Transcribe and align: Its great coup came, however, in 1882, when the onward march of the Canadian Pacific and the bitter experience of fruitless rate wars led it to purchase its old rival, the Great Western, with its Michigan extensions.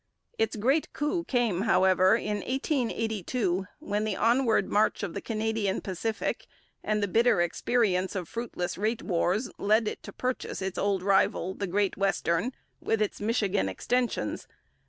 Its 0.39 0.55
great 0.55 0.91
coup 0.93 1.23
came, 1.25 1.61
however, 1.61 2.15
in 2.15 2.37
1882, 2.37 3.67
when 3.77 4.03
the 4.03 4.15
onward 4.15 4.67
march 4.67 5.03
of 5.03 5.13
the 5.13 5.21
Canadian 5.21 5.79
Pacific 5.79 6.47
and 6.83 7.03
the 7.03 7.07
bitter 7.07 7.39
experience 7.39 8.15
of 8.15 8.27
fruitless 8.27 8.79
rate 8.79 9.03
wars 9.03 9.51
led 9.59 9.87
it 9.87 10.01
to 10.01 10.11
purchase 10.11 10.59
its 10.59 10.79
old 10.79 11.03
rival, 11.03 11.53
the 11.53 11.67
Great 11.67 11.97
Western, 11.97 12.51
with 12.79 12.99
its 12.99 13.21
Michigan 13.21 13.69
extensions. 13.69 14.47